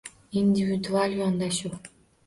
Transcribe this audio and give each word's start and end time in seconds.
Individual 0.41 1.09
yondashuv 1.21 1.73